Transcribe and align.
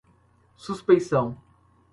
suspeição 0.57 1.37